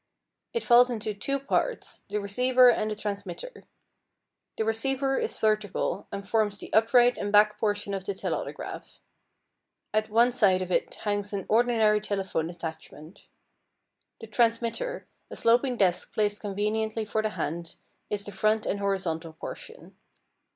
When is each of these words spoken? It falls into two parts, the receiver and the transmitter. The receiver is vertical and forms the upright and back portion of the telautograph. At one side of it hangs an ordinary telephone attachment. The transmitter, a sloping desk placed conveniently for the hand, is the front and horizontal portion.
It 0.51 0.63
falls 0.63 0.89
into 0.89 1.13
two 1.13 1.37
parts, 1.39 2.05
the 2.09 2.19
receiver 2.19 2.71
and 2.71 2.89
the 2.89 2.95
transmitter. 2.95 3.65
The 4.57 4.65
receiver 4.65 5.19
is 5.19 5.37
vertical 5.37 6.07
and 6.11 6.27
forms 6.27 6.57
the 6.57 6.73
upright 6.73 7.19
and 7.19 7.31
back 7.31 7.59
portion 7.59 7.93
of 7.93 8.03
the 8.03 8.13
telautograph. 8.15 8.97
At 9.93 10.09
one 10.09 10.31
side 10.31 10.63
of 10.63 10.71
it 10.71 10.95
hangs 11.03 11.33
an 11.33 11.45
ordinary 11.47 12.01
telephone 12.01 12.49
attachment. 12.49 13.27
The 14.19 14.25
transmitter, 14.25 15.05
a 15.29 15.35
sloping 15.35 15.77
desk 15.77 16.15
placed 16.15 16.41
conveniently 16.41 17.05
for 17.05 17.21
the 17.21 17.29
hand, 17.37 17.75
is 18.09 18.25
the 18.25 18.31
front 18.31 18.65
and 18.65 18.79
horizontal 18.79 19.33
portion. 19.33 19.95